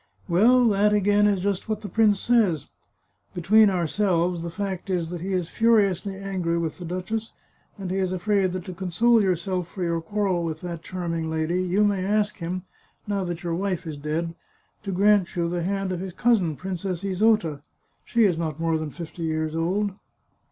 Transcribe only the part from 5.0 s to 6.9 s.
that he is furiously angry with the